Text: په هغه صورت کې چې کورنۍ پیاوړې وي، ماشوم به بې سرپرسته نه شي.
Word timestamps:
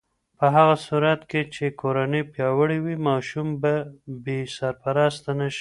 په 0.37 0.45
هغه 0.55 0.75
صورت 0.87 1.21
کې 1.29 1.41
چې 1.53 1.65
کورنۍ 1.81 2.23
پیاوړې 2.33 2.79
وي، 2.85 2.95
ماشوم 3.09 3.47
به 3.61 3.73
بې 4.23 4.39
سرپرسته 4.57 5.29
نه 5.39 5.45
شي. 5.47 5.49